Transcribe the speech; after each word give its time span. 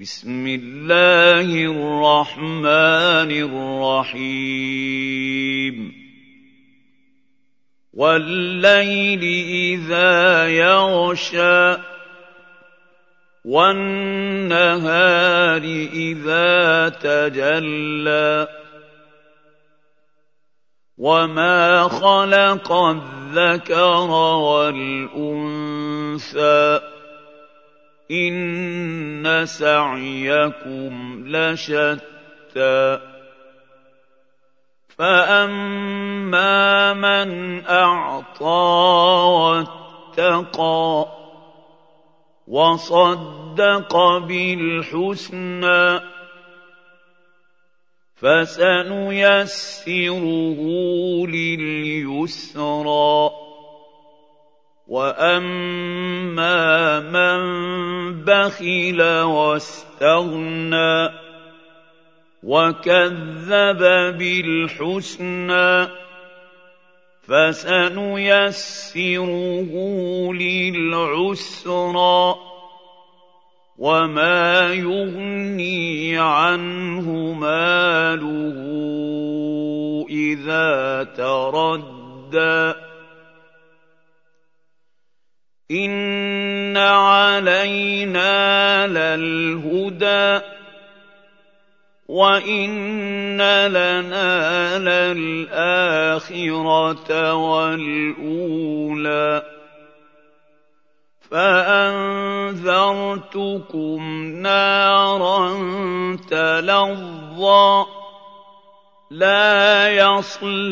بسم 0.00 0.46
الله 0.46 1.48
الرحمن 1.72 3.32
الرحيم. 4.12 5.92
والليل 7.94 9.22
إذا 9.80 10.48
يغشى 10.48 11.76
والنهار 13.44 14.82
إذا 15.92 16.88
تجلى 16.88 18.48
وما 20.98 21.88
خلق 21.88 22.72
الذكر 22.72 24.10
والأنثى 24.44 25.66
ان 28.10 29.46
سعيكم 29.46 31.24
لشتى 31.26 32.98
فاما 34.98 36.92
من 36.94 37.64
اعطى 37.66 39.66
واتقى 40.18 41.06
وصدق 42.48 43.96
بالحسنى 44.18 46.00
فسنيسره 48.16 50.06
لليسرى 51.26 53.30
واما 54.86 57.00
من 57.00 57.75
بخل 58.26 59.02
واستغنى 59.22 61.08
وكذب 62.42 63.82
بالحسنى 64.18 65.88
فسنيسره 67.22 68.42
للعسرى 70.32 72.34
وما 73.78 74.72
يغني 74.72 76.18
عنه 76.18 77.32
ماله 77.32 78.56
إذا 80.10 81.04
تردى 81.16 82.74
ان 86.76 86.82
علينا 86.82 88.86
للهدى 88.86 90.40
وان 92.08 93.42
لنا 93.66 94.78
للاخره 94.78 96.22
والاولى 97.34 99.42
فانذرتكم 101.30 102.42
نارا 104.42 105.48
تلظى 106.30 107.84
لا 109.10 109.88
يصلاها 109.88 110.66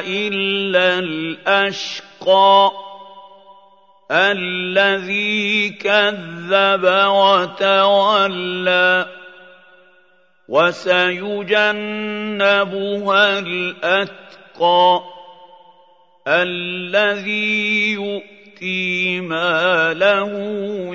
الا 0.00 0.98
الاشقى 0.98 2.70
الذي 4.10 5.70
كذب 5.70 6.84
وتولى 7.06 9.06
وسيجنبها 10.48 11.68
الأتقى 13.38 15.02
الذي 16.28 17.92
يؤتي 17.92 19.20
ماله 19.20 20.30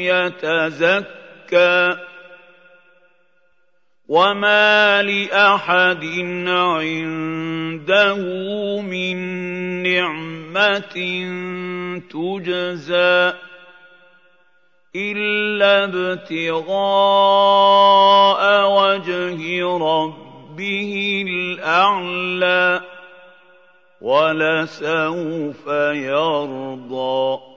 يتزكى 0.00 1.96
وما 4.08 5.02
لأحد 5.02 6.04
عنده 6.48 8.16
من 8.80 10.31
نعمة 10.52 10.94
تجزى 12.10 13.32
إلا 14.96 15.84
ابتغاء 15.84 16.72
وجه 18.70 19.62
ربه 19.78 21.24
الأعلى 21.28 22.80
ولسوف 24.00 25.66
يرضى 25.92 27.51